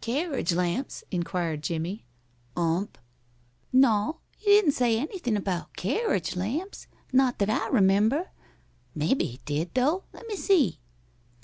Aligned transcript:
"Carriage 0.00 0.52
lamps?" 0.52 1.02
inquired 1.10 1.64
Jimmie. 1.64 2.04
"Ump." 2.56 2.96
"No, 3.72 4.20
he 4.36 4.52
didn't 4.52 4.70
say 4.74 4.96
anything 4.96 5.36
about 5.36 5.74
carriage 5.76 6.36
lamps 6.36 6.86
not 7.12 7.40
that 7.40 7.50
I 7.50 7.66
remember. 7.66 8.28
Maybe 8.94 9.24
he 9.24 9.40
did, 9.44 9.74
though. 9.74 10.04
Lemme 10.12 10.36
see.... 10.36 10.78